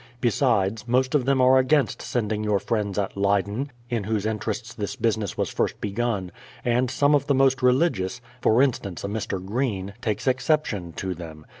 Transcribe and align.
Besides, 0.19 0.87
most 0.87 1.13
of 1.13 1.25
them 1.25 1.39
are 1.41 1.59
against 1.59 2.01
send 2.01 2.33
ing 2.33 2.43
your 2.43 2.57
friends 2.57 2.97
at 2.97 3.15
Leyden, 3.15 3.71
in 3.87 4.05
whose 4.05 4.25
interests 4.25 4.73
this 4.73 4.95
business 4.95 5.37
was 5.37 5.49
first 5.51 5.79
begun; 5.79 6.31
and 6.65 6.89
some 6.89 7.13
of 7.13 7.27
the 7.27 7.35
most 7.35 7.61
religious 7.61 8.19
(for 8.41 8.63
instance 8.63 9.03
a 9.03 9.07
Mr. 9.07 9.39
Greene) 9.45 9.93
takes 10.01 10.25
exception 10.25 10.91
to 10.93 11.13
them. 11.13 11.45